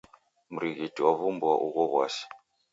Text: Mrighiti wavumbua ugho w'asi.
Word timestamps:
Mrighiti 0.53 0.99
wavumbua 1.05 1.53
ugho 1.65 1.83
w'asi. 1.93 2.23